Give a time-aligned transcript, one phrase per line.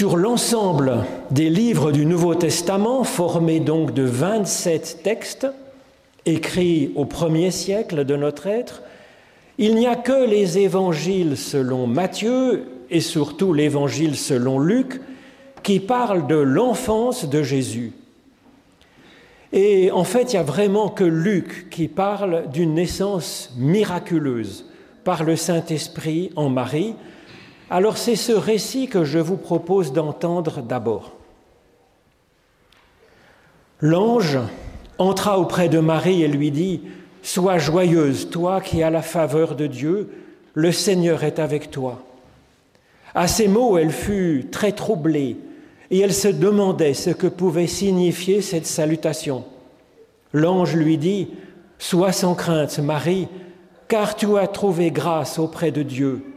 [0.00, 5.46] Sur l'ensemble des livres du Nouveau Testament, formés donc de 27 textes,
[6.24, 8.80] écrits au premier siècle de notre être,
[9.58, 15.02] il n'y a que les évangiles selon Matthieu et surtout l'évangile selon Luc
[15.62, 17.92] qui parlent de l'enfance de Jésus.
[19.52, 24.64] Et en fait, il n'y a vraiment que Luc qui parle d'une naissance miraculeuse
[25.04, 26.94] par le Saint-Esprit en Marie,
[27.70, 31.12] alors c'est ce récit que je vous propose d'entendre d'abord.
[33.80, 34.38] L'ange
[34.98, 36.82] entra auprès de Marie et lui dit,
[37.22, 40.10] Sois joyeuse, toi qui as la faveur de Dieu,
[40.54, 42.02] le Seigneur est avec toi.
[43.14, 45.36] À ces mots, elle fut très troublée
[45.90, 49.44] et elle se demandait ce que pouvait signifier cette salutation.
[50.32, 51.28] L'ange lui dit,
[51.78, 53.28] Sois sans crainte, Marie,
[53.88, 56.29] car tu as trouvé grâce auprès de Dieu.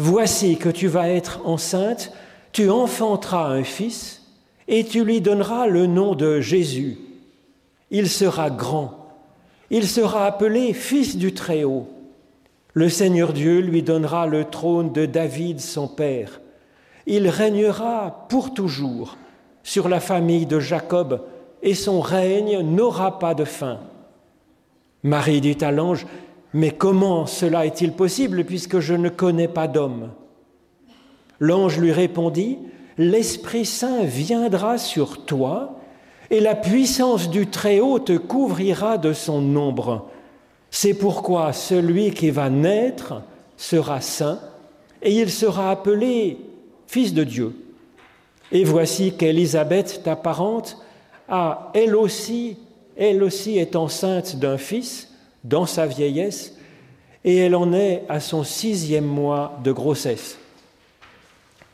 [0.00, 2.12] Voici que tu vas être enceinte,
[2.52, 4.22] tu enfanteras un fils,
[4.68, 6.98] et tu lui donneras le nom de Jésus.
[7.90, 9.08] Il sera grand,
[9.70, 11.88] il sera appelé Fils du Très-Haut.
[12.74, 16.40] Le Seigneur Dieu lui donnera le trône de David, son père.
[17.06, 19.16] Il régnera pour toujours
[19.64, 21.22] sur la famille de Jacob,
[21.60, 23.80] et son règne n'aura pas de fin.
[25.02, 26.06] Marie dit à l'ange,
[26.54, 30.10] mais comment cela est-il possible puisque je ne connais pas d'homme?
[31.40, 32.58] L'ange lui répondit,
[32.96, 35.78] L'Esprit Saint viendra sur toi
[36.30, 40.10] et la puissance du Très-Haut te couvrira de son ombre.
[40.70, 43.22] C'est pourquoi celui qui va naître
[43.56, 44.40] sera saint
[45.00, 46.38] et il sera appelé
[46.88, 47.54] Fils de Dieu.
[48.50, 50.78] Et voici qu'Élisabeth, ta parente,
[51.28, 52.56] a elle aussi,
[52.96, 55.07] elle aussi est enceinte d'un fils
[55.44, 56.56] dans sa vieillesse,
[57.24, 60.38] et elle en est à son sixième mois de grossesse.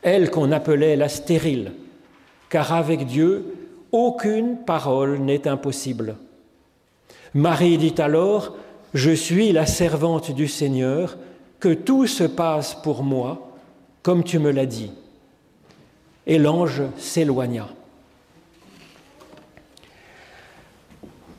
[0.01, 1.71] Elle qu'on appelait la stérile,
[2.49, 3.53] car avec Dieu,
[3.91, 6.17] aucune parole n'est impossible.
[7.33, 8.55] Marie dit alors,
[8.93, 11.17] Je suis la servante du Seigneur,
[11.59, 13.51] que tout se passe pour moi,
[14.03, 14.91] comme tu me l'as dit.
[16.27, 17.67] Et l'ange s'éloigna.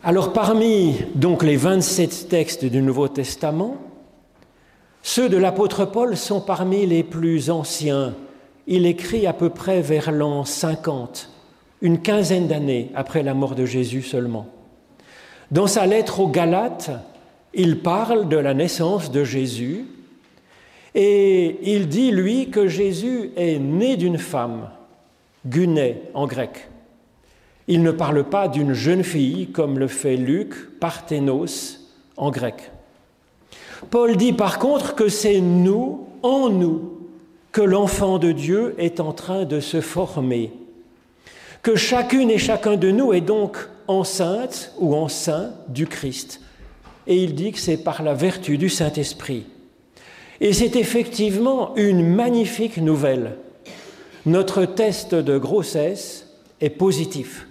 [0.09, 3.77] Alors parmi donc les 27 textes du Nouveau Testament,
[5.03, 8.15] ceux de l'apôtre Paul sont parmi les plus anciens.
[8.69, 11.29] Il écrit à peu près vers l'an 50,
[11.83, 14.47] une quinzaine d'années après la mort de Jésus seulement.
[15.51, 16.93] Dans sa lettre aux Galates,
[17.53, 19.87] il parle de la naissance de Jésus
[20.95, 24.71] et il dit, lui, que Jésus est né d'une femme,
[25.45, 26.69] guné en grec.
[27.69, 31.81] Il ne parle pas d'une jeune fille comme le fait Luc, Parthénos
[32.17, 32.71] en grec.
[33.91, 36.97] Paul dit par contre que c'est nous, en nous,
[37.53, 40.53] que l'enfant de Dieu est en train de se former,
[41.63, 46.41] que chacune et chacun de nous est donc enceinte ou enceint du Christ.
[47.07, 49.47] Et il dit que c'est par la vertu du Saint-Esprit.
[50.41, 53.37] Et c'est effectivement une magnifique nouvelle.
[54.27, 56.27] Notre test de grossesse
[56.61, 57.47] est positif.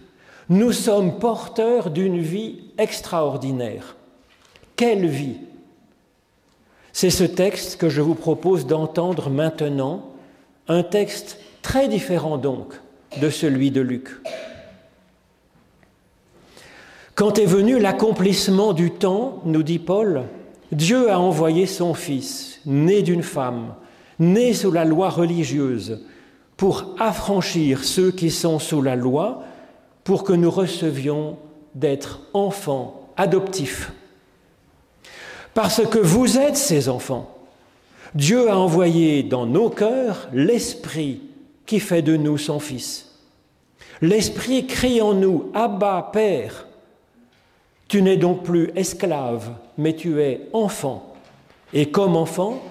[0.49, 3.95] Nous sommes porteurs d'une vie extraordinaire.
[4.75, 5.37] Quelle vie
[6.93, 10.11] C'est ce texte que je vous propose d'entendre maintenant,
[10.67, 12.79] un texte très différent donc
[13.19, 14.09] de celui de Luc.
[17.15, 20.23] Quand est venu l'accomplissement du temps, nous dit Paul,
[20.71, 23.73] Dieu a envoyé son Fils, né d'une femme,
[24.19, 26.01] né sous la loi religieuse,
[26.57, 29.44] pour affranchir ceux qui sont sous la loi,
[30.05, 31.37] pour que nous recevions
[31.73, 33.91] d'être enfants adoptifs.
[35.53, 37.35] Parce que vous êtes ces enfants.
[38.13, 41.21] Dieu a envoyé dans nos cœurs l'Esprit
[41.65, 43.19] qui fait de nous son Fils.
[44.01, 46.67] L'Esprit crie en nous, Abba, Père.
[47.87, 51.15] Tu n'es donc plus esclave, mais tu es enfant.
[51.73, 52.61] Et comme enfant,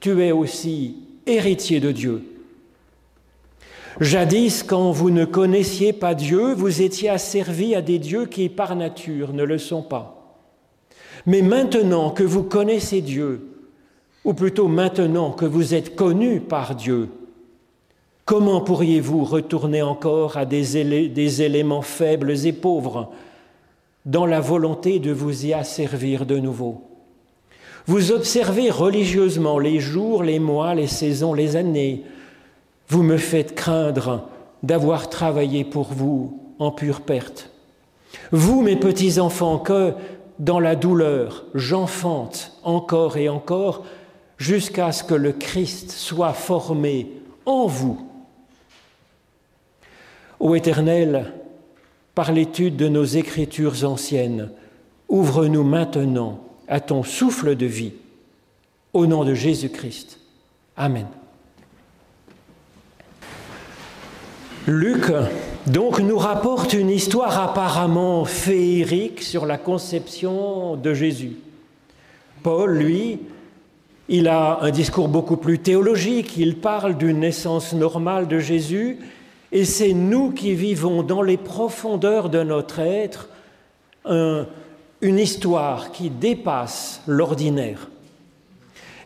[0.00, 0.96] tu es aussi
[1.26, 2.33] héritier de Dieu.
[4.00, 8.74] Jadis, quand vous ne connaissiez pas Dieu, vous étiez asservis à des dieux qui, par
[8.74, 10.40] nature, ne le sont pas.
[11.26, 13.48] Mais maintenant que vous connaissez Dieu,
[14.24, 17.08] ou plutôt maintenant que vous êtes connus par Dieu,
[18.24, 23.12] comment pourriez-vous retourner encore à des, des éléments faibles et pauvres
[24.06, 26.82] dans la volonté de vous y asservir de nouveau?
[27.86, 32.02] Vous observez religieusement les jours, les mois, les saisons, les années,
[32.88, 34.28] vous me faites craindre
[34.62, 37.50] d'avoir travaillé pour vous en pure perte.
[38.32, 39.94] Vous, mes petits-enfants, que
[40.38, 43.84] dans la douleur, j'enfante encore et encore
[44.38, 47.10] jusqu'à ce que le Christ soit formé
[47.46, 48.08] en vous.
[50.40, 51.32] Ô Éternel,
[52.14, 54.50] par l'étude de nos écritures anciennes,
[55.08, 57.92] ouvre-nous maintenant à ton souffle de vie.
[58.92, 60.20] Au nom de Jésus-Christ.
[60.76, 61.06] Amen.
[64.66, 65.12] Luc
[65.66, 71.36] donc nous rapporte une histoire apparemment féerique sur la conception de Jésus.
[72.42, 73.18] Paul, lui,
[74.08, 79.00] il a un discours beaucoup plus théologique, il parle d'une naissance normale de Jésus,
[79.52, 83.28] et c'est nous qui vivons dans les profondeurs de notre être
[84.06, 87.90] une histoire qui dépasse l'ordinaire.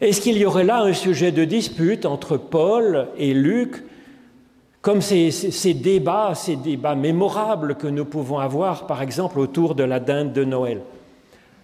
[0.00, 3.82] Est-ce qu'il y aurait là un sujet de dispute entre Paul et Luc,
[4.88, 10.00] comme ces, débats, ces débats mémorables que nous pouvons avoir, par exemple, autour de la
[10.00, 10.80] dinde de Noël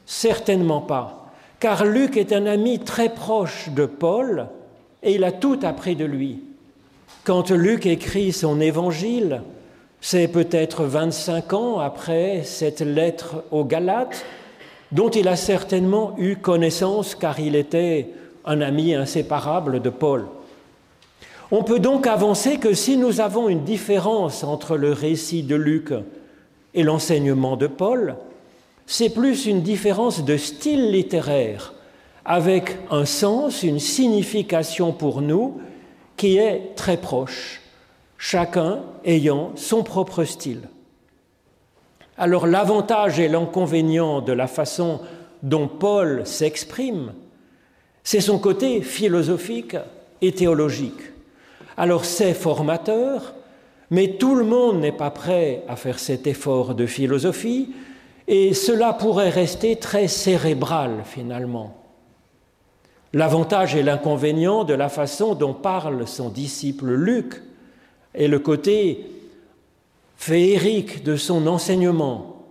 [0.05, 4.49] Certainement pas, car Luc est un ami très proche de Paul
[5.03, 6.43] et il a tout appris de lui.
[7.25, 9.41] Quand Luc écrit son évangile,
[10.03, 14.23] c'est peut-être 25 ans après cette lettre aux Galates,
[14.93, 18.11] dont il a certainement eu connaissance car il était
[18.45, 20.27] un ami inséparable de Paul.
[21.51, 25.93] On peut donc avancer que si nous avons une différence entre le récit de Luc
[26.73, 28.17] et l'enseignement de Paul,
[28.87, 31.75] c'est plus une différence de style littéraire,
[32.25, 35.61] avec un sens, une signification pour nous
[36.17, 37.61] qui est très proche,
[38.19, 40.69] chacun ayant son propre style.
[42.17, 45.01] Alors l'avantage et l'inconvénient de la façon
[45.43, 47.13] dont Paul s'exprime
[48.05, 49.77] c'est son côté philosophique
[50.21, 51.14] et théologique.
[51.77, 53.35] Alors c'est formateur,
[53.91, 57.71] mais tout le monde n'est pas prêt à faire cet effort de philosophie,
[58.27, 61.77] et cela pourrait rester très cérébral finalement.
[63.13, 67.43] L'avantage et l'inconvénient de la façon dont parle son disciple Luc
[68.15, 69.07] est le côté
[70.17, 72.47] féerique de son enseignement,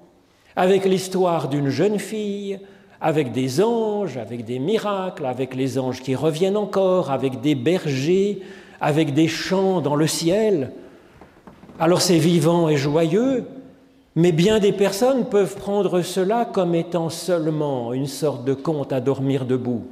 [0.56, 2.60] avec l'histoire d'une jeune fille
[3.04, 8.42] avec des anges, avec des miracles, avec les anges qui reviennent encore, avec des bergers,
[8.84, 10.74] avec des chants dans le ciel.
[11.80, 13.46] Alors c'est vivant et joyeux,
[14.16, 19.00] mais bien des personnes peuvent prendre cela comme étant seulement une sorte de conte à
[19.00, 19.86] dormir debout,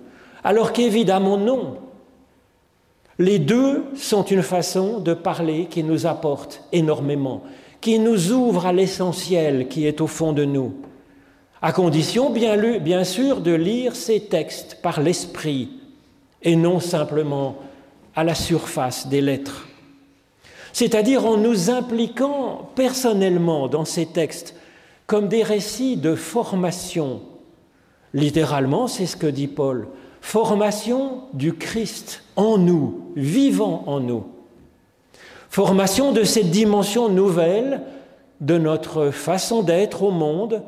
[0.44, 1.78] alors qu'évidemment non.
[3.18, 7.44] Les deux sont une façon de parler qui nous apporte énormément,
[7.80, 10.74] qui nous ouvre à l'essentiel qui est au fond de nous
[11.62, 15.70] à condition bien, sûr de lire ces textes par l'esprit
[16.42, 17.56] et non simplement
[18.16, 19.68] à la surface des lettres.
[20.74, 24.56] C'est-à-dire en nous impliquant personnellement dans ces textes
[25.06, 27.22] comme des récits de formation.
[28.14, 29.88] Littéralement, c'est ce que dit Paul,
[30.22, 34.26] formation du Christ en nous, vivant en nous.
[35.50, 37.82] Formation de cette dimension nouvelle
[38.40, 40.64] de notre façon d'être au monde,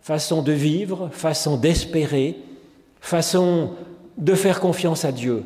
[0.00, 2.38] façon de vivre, façon d'espérer,
[3.00, 3.70] façon
[4.16, 5.44] de faire confiance à Dieu.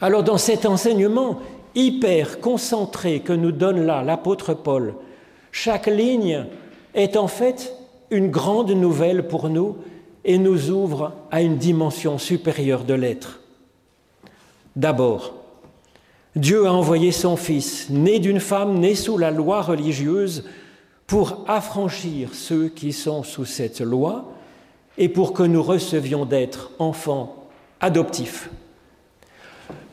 [0.00, 1.40] Alors dans cet enseignement
[1.74, 4.94] hyper concentré que nous donne là l'apôtre Paul,
[5.52, 6.46] chaque ligne
[6.94, 7.74] est en fait
[8.10, 9.76] une grande nouvelle pour nous
[10.24, 13.40] et nous ouvre à une dimension supérieure de l'être.
[14.74, 15.34] D'abord,
[16.36, 20.44] Dieu a envoyé son Fils, né d'une femme née sous la loi religieuse,
[21.06, 24.26] pour affranchir ceux qui sont sous cette loi
[24.96, 27.48] et pour que nous recevions d'être enfants
[27.80, 28.48] adoptifs.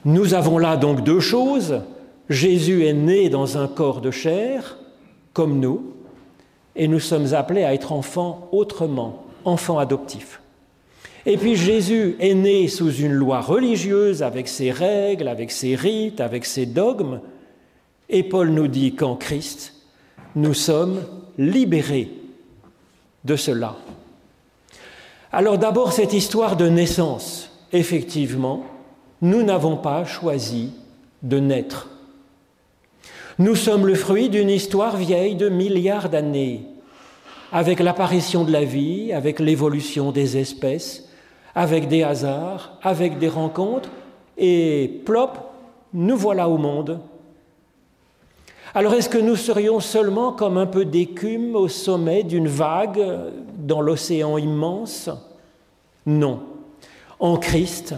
[0.07, 1.81] Nous avons là donc deux choses.
[2.29, 4.77] Jésus est né dans un corps de chair,
[5.33, 5.95] comme nous,
[6.77, 10.39] et nous sommes appelés à être enfants autrement, enfants adoptifs.
[11.25, 16.21] Et puis Jésus est né sous une loi religieuse, avec ses règles, avec ses rites,
[16.21, 17.19] avec ses dogmes,
[18.07, 19.73] et Paul nous dit qu'en Christ,
[20.37, 21.01] nous sommes
[21.37, 22.13] libérés
[23.25, 23.75] de cela.
[25.33, 27.51] Alors d'abord cette histoire de naissance.
[27.73, 28.63] Effectivement,
[29.21, 30.73] nous n'avons pas choisi
[31.23, 31.89] de naître.
[33.39, 36.63] Nous sommes le fruit d'une histoire vieille de milliards d'années,
[37.51, 41.07] avec l'apparition de la vie, avec l'évolution des espèces,
[41.55, 43.89] avec des hasards, avec des rencontres,
[44.37, 45.37] et plop,
[45.93, 46.99] nous voilà au monde
[48.77, 53.03] alors est-ce que nous serions seulement comme un peu d'écume au sommet d'une vague
[53.57, 55.09] dans l'océan immense?
[56.05, 56.41] Non.
[57.19, 57.95] En Christ,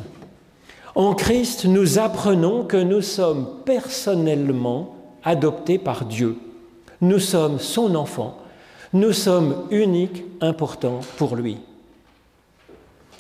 [1.00, 6.36] en Christ, nous apprenons que nous sommes personnellement adoptés par Dieu.
[7.00, 8.38] Nous sommes son enfant.
[8.91, 11.56] Nous sommes uniques, importants pour lui.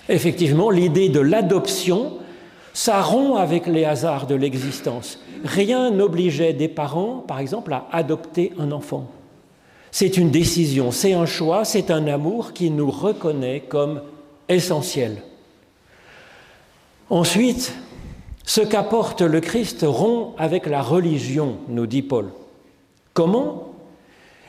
[0.09, 2.17] Effectivement, l'idée de l'adoption
[2.73, 5.17] Ça rompt avec les hasards de l'existence.
[5.45, 9.09] Rien n'obligeait des parents, par exemple, à adopter un enfant.
[9.89, 14.01] C'est une décision, c'est un choix, c'est un amour qui nous reconnaît comme
[14.49, 15.23] essentiel.
[17.09, 17.73] Ensuite,
[18.45, 22.27] ce qu'apporte le Christ rompt avec la religion, nous dit Paul.
[23.13, 23.73] Comment?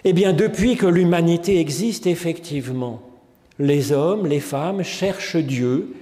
[0.05, 3.01] Eh bien, depuis que l'humanité existe effectivement,
[3.59, 5.95] les hommes, les femmes cherchent Dieu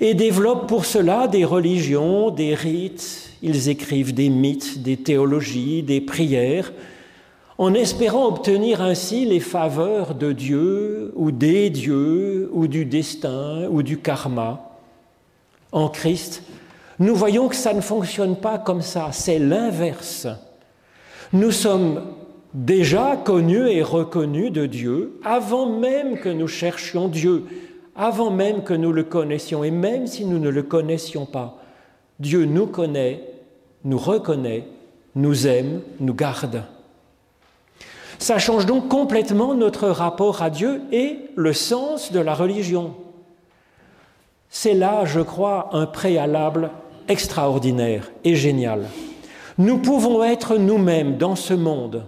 [0.00, 6.00] et développent pour cela des religions, des rites, ils écrivent des mythes, des théologies, des
[6.00, 6.72] prières,
[7.58, 13.82] en espérant obtenir ainsi les faveurs de Dieu ou des dieux ou du destin ou
[13.82, 14.75] du karma.
[15.76, 16.42] En Christ,
[16.98, 20.26] nous voyons que ça ne fonctionne pas comme ça, c'est l'inverse.
[21.34, 22.14] Nous sommes
[22.54, 27.44] déjà connus et reconnus de Dieu avant même que nous cherchions Dieu,
[27.94, 31.58] avant même que nous le connaissions, et même si nous ne le connaissions pas.
[32.20, 33.20] Dieu nous connaît,
[33.84, 34.66] nous reconnaît,
[35.14, 36.62] nous aime, nous garde.
[38.18, 42.94] Ça change donc complètement notre rapport à Dieu et le sens de la religion.
[44.58, 46.70] C'est là, je crois, un préalable
[47.08, 48.86] extraordinaire et génial.
[49.58, 52.06] Nous pouvons être nous-mêmes dans ce monde.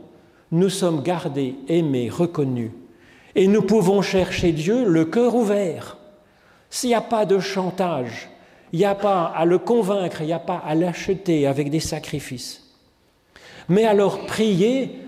[0.51, 2.71] Nous sommes gardés, aimés, reconnus.
[3.35, 5.99] Et nous pouvons chercher Dieu le cœur ouvert.
[6.71, 8.31] S'il n'y a pas de chantage,
[8.73, 11.81] il n'y a pas à le convaincre, il n'y a pas à l'acheter avec des
[11.81, 12.65] sacrifices.
[13.69, 15.01] Mais alors prier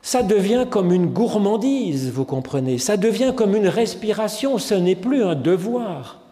[0.00, 5.24] ça devient comme une gourmandise, vous comprenez, ça devient comme une respiration, ce n'est plus
[5.24, 6.23] un devoir,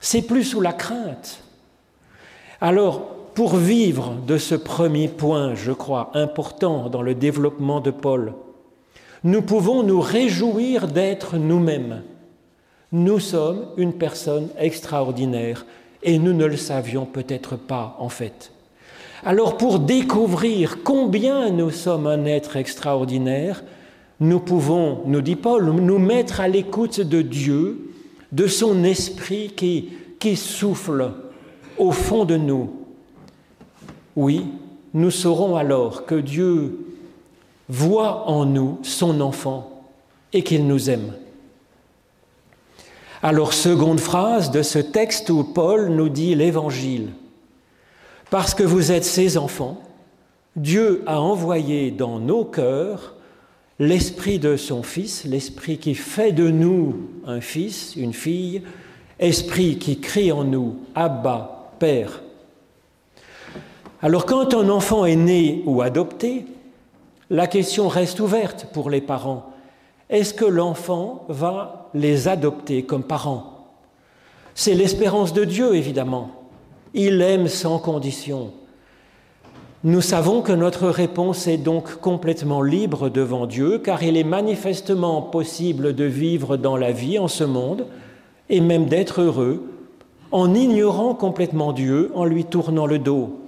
[0.00, 1.42] c'est plus sous la crainte.
[2.60, 3.02] Alors,
[3.34, 8.34] pour vivre de ce premier point, je crois, important dans le développement de Paul,
[9.22, 12.02] nous pouvons nous réjouir d'être nous-mêmes.
[12.92, 15.64] Nous sommes une personne extraordinaire
[16.02, 18.52] et nous ne le savions peut-être pas en fait.
[19.24, 23.62] Alors pour découvrir combien nous sommes un être extraordinaire,
[24.18, 27.89] nous pouvons, nous dit Paul, nous mettre à l'écoute de Dieu,
[28.32, 31.12] de son esprit qui, qui souffle
[31.78, 32.70] au fond de nous.
[34.16, 34.46] Oui,
[34.94, 36.78] nous saurons alors que Dieu
[37.68, 39.84] voit en nous son enfant
[40.32, 41.14] et qu'il nous aime.
[43.22, 47.10] Alors, seconde phrase de ce texte où Paul nous dit l'Évangile.
[48.30, 49.80] Parce que vous êtes ses enfants,
[50.56, 53.14] Dieu a envoyé dans nos cœurs
[53.80, 58.62] l'esprit de son Fils, l'esprit qui fait de nous un fils, une fille,
[59.18, 62.22] esprit qui crie en nous Abba, Père.
[64.02, 66.44] Alors quand un enfant est né ou adopté,
[67.30, 69.50] la question reste ouverte pour les parents.
[70.10, 73.68] Est-ce que l'enfant va les adopter comme parents?
[74.54, 76.32] C'est l'espérance de Dieu, évidemment.
[76.92, 78.52] Il aime sans condition.
[79.82, 85.22] Nous savons que notre réponse est donc complètement libre devant Dieu, car il est manifestement
[85.22, 87.86] possible de vivre dans la vie en ce monde,
[88.50, 89.64] et même d'être heureux,
[90.32, 93.40] en ignorant complètement Dieu, en lui tournant le dos.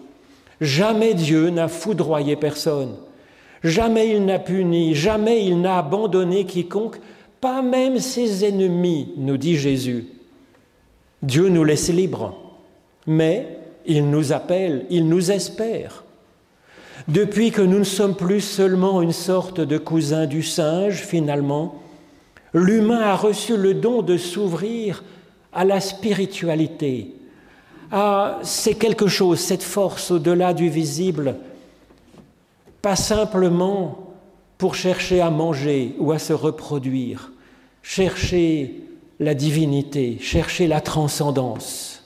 [0.61, 2.95] Jamais Dieu n'a foudroyé personne,
[3.63, 6.99] jamais il n'a puni, jamais il n'a abandonné quiconque,
[7.41, 10.07] pas même ses ennemis, nous dit Jésus.
[11.23, 12.35] Dieu nous laisse libres
[13.07, 16.02] mais il nous appelle, il nous espère.
[17.09, 21.83] Depuis que nous ne sommes plus seulement une sorte de cousin du singe, finalement,
[22.53, 25.03] l'humain a reçu le don de s'ouvrir
[25.53, 27.15] à la spiritualité.
[27.91, 31.37] Ah, c'est quelque chose, cette force au-delà du visible,
[32.81, 34.15] pas simplement
[34.57, 37.33] pour chercher à manger ou à se reproduire,
[37.83, 38.81] chercher
[39.19, 42.05] la divinité, chercher la transcendance.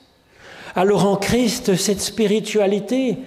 [0.75, 3.17] Alors en Christ, cette spiritualité,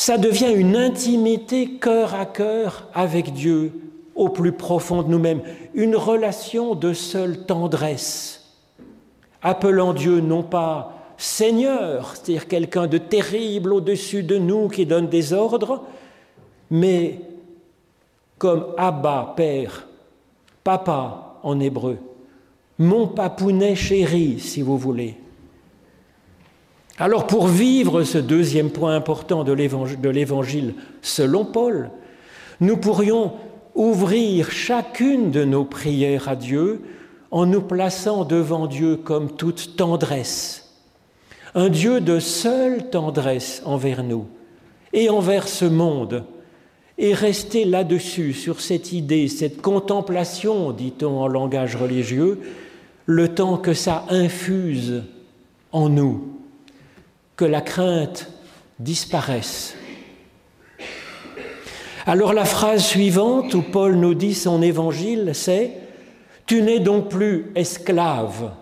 [0.00, 3.70] ça devient une intimité cœur à cœur avec Dieu,
[4.14, 5.42] au plus profond de nous-mêmes,
[5.74, 8.56] une relation de seule tendresse,
[9.42, 15.34] appelant Dieu non pas Seigneur, c'est-à-dire quelqu'un de terrible au-dessus de nous qui donne des
[15.34, 15.84] ordres,
[16.70, 17.20] mais
[18.38, 19.86] comme Abba, Père,
[20.64, 21.98] Papa en hébreu,
[22.78, 25.18] mon papounet chéri, si vous voulez.
[27.00, 31.90] Alors pour vivre ce deuxième point important de l'Évangile selon Paul,
[32.60, 33.32] nous pourrions
[33.74, 36.82] ouvrir chacune de nos prières à Dieu
[37.30, 40.74] en nous plaçant devant Dieu comme toute tendresse,
[41.54, 44.26] un Dieu de seule tendresse envers nous
[44.92, 46.24] et envers ce monde,
[46.98, 52.40] et rester là-dessus, sur cette idée, cette contemplation, dit-on en langage religieux,
[53.06, 55.04] le temps que ça infuse
[55.72, 56.39] en nous
[57.40, 58.28] que la crainte
[58.78, 59.74] disparaisse.
[62.04, 65.72] Alors la phrase suivante où Paul nous dit son évangile, c'est
[66.44, 68.52] Tu n'es donc plus esclave,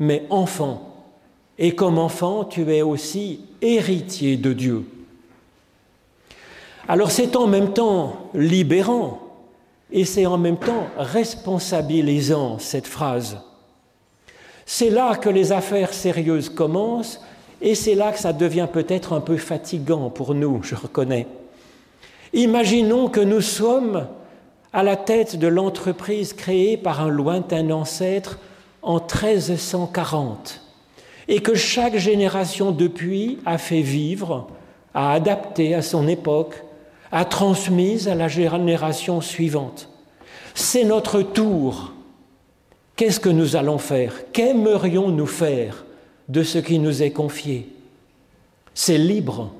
[0.00, 1.04] mais enfant.
[1.56, 4.84] Et comme enfant, tu es aussi héritier de Dieu.
[6.88, 9.20] Alors c'est en même temps libérant
[9.92, 13.38] et c'est en même temps responsabilisant cette phrase.
[14.66, 17.20] C'est là que les affaires sérieuses commencent
[17.60, 21.26] et c'est là que ça devient peut-être un peu fatigant pour nous, je reconnais.
[22.32, 24.06] Imaginons que nous sommes
[24.72, 28.38] à la tête de l'entreprise créée par un lointain ancêtre
[28.82, 30.62] en 1340
[31.28, 34.48] et que chaque génération depuis a fait vivre,
[34.94, 36.62] a adapté à son époque
[37.12, 39.88] a transmise à la génération suivante.
[40.54, 41.92] C'est notre tour.
[42.96, 44.30] Qu'est-ce que nous allons faire?
[44.32, 45.84] Qu'aimerions-nous faire?
[46.30, 47.68] De ce qui nous est confié
[48.72, 49.52] C'est libre.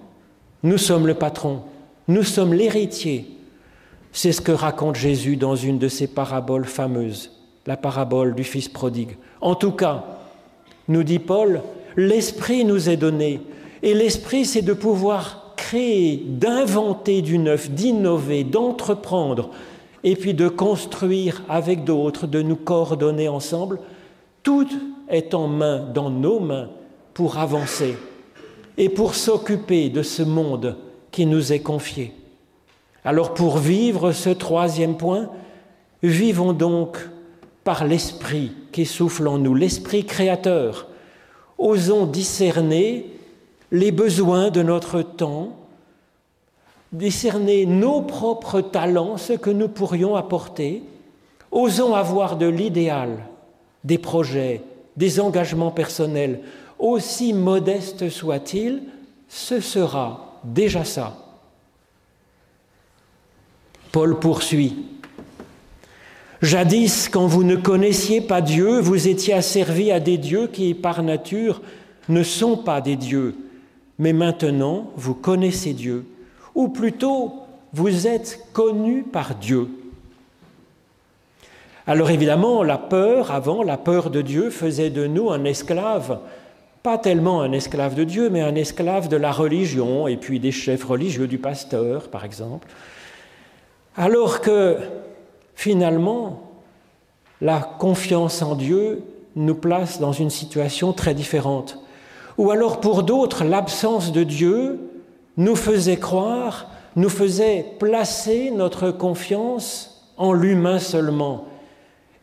[0.63, 1.63] Nous sommes le patron.
[2.07, 3.27] Nous sommes l'héritier.
[4.13, 7.33] C'est ce que raconte Jésus dans une de ses paraboles fameuses,
[7.67, 9.17] la parabole du Fils prodigue.
[9.41, 10.05] En tout cas,
[10.89, 11.63] nous dit Paul,
[11.97, 13.41] l'Esprit nous est donné.
[13.83, 19.51] Et l'Esprit, c'est de pouvoir créer, d'inventer du neuf, d'innover, d'entreprendre,
[20.03, 23.79] et puis de construire avec d'autres, de nous coordonner ensemble,
[24.43, 24.67] tout
[25.11, 26.71] est en main, dans nos mains,
[27.15, 27.97] pour avancer
[28.79, 30.77] et pour s'occuper de ce monde
[31.11, 32.15] qui nous est confié.
[33.05, 35.31] Alors pour vivre ce troisième point,
[36.03, 36.99] vivons donc
[37.65, 40.87] par l'Esprit qui souffle en nous, l'Esprit créateur.
[41.59, 43.07] Osons discerner
[43.71, 45.57] les besoins de notre temps,
[46.93, 50.83] discerner nos propres talents, ce que nous pourrions apporter,
[51.53, 53.27] osons avoir de l'idéal,
[53.85, 54.63] des projets,
[54.97, 56.41] des engagements personnels,
[56.79, 58.83] aussi modestes soient-ils,
[59.29, 61.17] ce sera déjà ça.
[63.93, 64.77] Paul poursuit.
[66.43, 71.03] Jadis, quand vous ne connaissiez pas Dieu, vous étiez asservis à des dieux qui, par
[71.03, 71.61] nature,
[72.09, 73.37] ne sont pas des dieux.
[73.99, 76.07] Mais maintenant, vous connaissez Dieu
[76.55, 77.35] ou plutôt
[77.73, 79.69] vous êtes connu par Dieu.
[81.91, 86.21] Alors évidemment, la peur, avant, la peur de Dieu faisait de nous un esclave,
[86.85, 90.53] pas tellement un esclave de Dieu, mais un esclave de la religion et puis des
[90.53, 92.69] chefs religieux, du pasteur, par exemple.
[93.97, 94.77] Alors que
[95.57, 96.53] finalement,
[97.41, 99.03] la confiance en Dieu
[99.35, 101.77] nous place dans une situation très différente.
[102.39, 104.79] Ou alors pour d'autres, l'absence de Dieu
[105.37, 111.47] nous faisait croire, nous faisait placer notre confiance en l'humain seulement.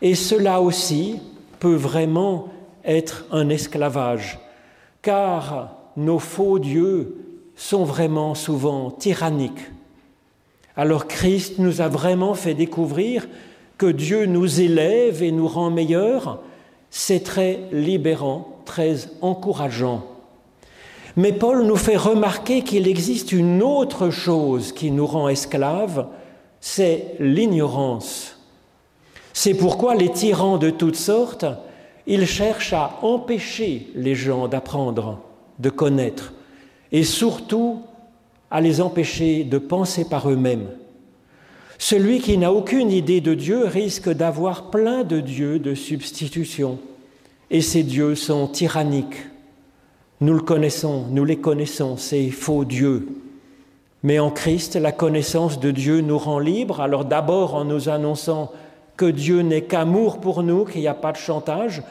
[0.02, 1.20] Et cela aussi
[1.60, 2.50] peut vraiment
[2.86, 4.40] être un esclavage,
[5.02, 7.16] car nos faux dieux
[7.56, 9.72] sont vraiment souvent tyranniques.
[10.76, 13.28] Alors Christ nous a vraiment fait découvrir
[13.78, 16.42] que Dieu nous élève et nous rend meilleurs.
[16.92, 20.06] C'est très libérant, très encourageant.
[21.16, 26.06] Mais Paul nous fait remarquer qu'il existe une autre chose qui nous rend esclaves,
[26.62, 28.37] c'est l'ignorance.
[29.40, 31.46] C'est pourquoi les tyrans de toutes sortes,
[32.08, 35.20] ils cherchent à empêcher les gens d'apprendre,
[35.60, 36.34] de connaître,
[36.92, 37.84] et surtout
[38.50, 40.70] à les empêcher de penser par eux-mêmes.
[41.78, 46.80] Celui qui n'a aucune idée de Dieu risque d'avoir plein de dieux de substitution,
[47.52, 49.28] et ces dieux sont tyranniques,
[50.20, 53.08] nous le connaissons, nous les connaissons, ces faux dieux.
[54.02, 56.82] Mais en Christ, la connaissance de Dieu nous rend libres.
[56.82, 58.52] Alors d'abord en nous annonçant
[58.98, 61.84] que Dieu n'est qu'amour pour nous, qu'il n'y a pas de chantage,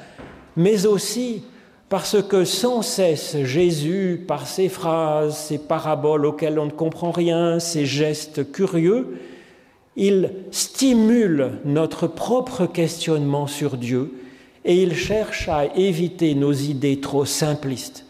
[0.56, 1.44] mais aussi
[1.88, 7.60] parce que sans cesse Jésus, par ses phrases, ses paraboles auxquelles on ne comprend rien,
[7.60, 9.18] ses gestes curieux,
[9.94, 14.12] il stimule notre propre questionnement sur Dieu
[14.64, 18.04] et il cherche à éviter nos idées trop simplistes.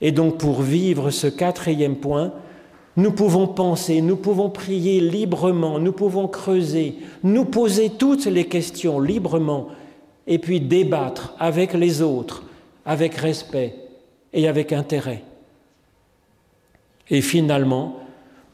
[0.00, 2.32] Et donc pour vivre ce quatrième point,
[2.96, 9.00] nous pouvons penser, nous pouvons prier librement, nous pouvons creuser, nous poser toutes les questions
[9.00, 9.68] librement,
[10.26, 12.44] et puis débattre avec les autres,
[12.86, 13.74] avec respect
[14.32, 15.22] et avec intérêt.
[17.10, 18.00] Et finalement,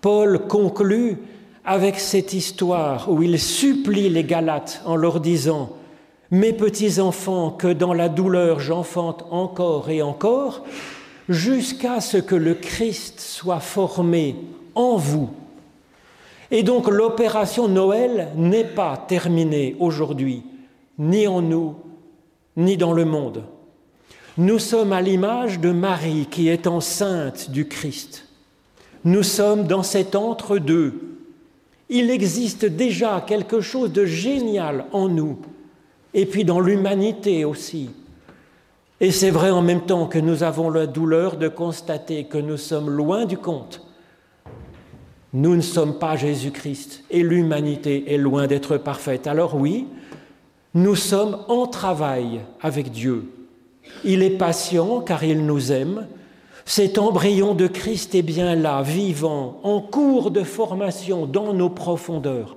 [0.01, 1.19] Paul conclut
[1.65, 5.77] avec cette histoire où il supplie les Galates en leur disant,
[6.31, 10.65] Mes petits enfants, que dans la douleur j'enfante encore et encore,
[11.31, 14.35] jusqu'à ce que le Christ soit formé
[14.75, 15.31] en vous.
[16.51, 20.43] Et donc l'opération Noël n'est pas terminée aujourd'hui,
[20.99, 21.77] ni en nous,
[22.57, 23.45] ni dans le monde.
[24.39, 28.27] Nous sommes à l'image de Marie qui est enceinte du Christ.
[29.05, 31.17] Nous sommes dans cet entre-deux.
[31.89, 35.39] Il existe déjà quelque chose de génial en nous,
[36.13, 37.91] et puis dans l'humanité aussi.
[39.01, 42.59] Et c'est vrai en même temps que nous avons la douleur de constater que nous
[42.59, 43.87] sommes loin du compte.
[45.33, 49.27] Nous ne sommes pas Jésus-Christ et l'humanité est loin d'être parfaite.
[49.27, 49.87] Alors oui,
[50.75, 53.31] nous sommes en travail avec Dieu.
[54.05, 56.07] Il est patient car il nous aime.
[56.67, 62.57] Cet embryon de Christ est bien là, vivant, en cours de formation dans nos profondeurs.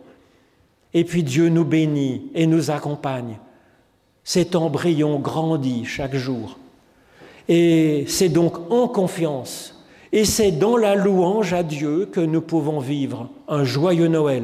[0.93, 3.39] Et puis Dieu nous bénit et nous accompagne.
[4.23, 6.57] Cet embryon grandit chaque jour.
[7.49, 9.73] Et c'est donc en confiance
[10.13, 14.43] et c'est dans la louange à Dieu que nous pouvons vivre un joyeux Noël,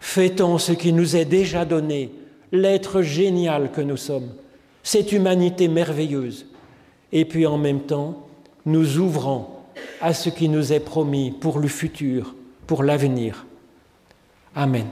[0.00, 2.10] fêtant ce qui nous est déjà donné,
[2.52, 4.30] l'être génial que nous sommes,
[4.82, 6.46] cette humanité merveilleuse.
[7.12, 8.26] Et puis en même temps,
[8.64, 9.46] nous ouvrons
[10.00, 12.34] à ce qui nous est promis pour le futur,
[12.66, 13.44] pour l'avenir.
[14.54, 14.86] Amen.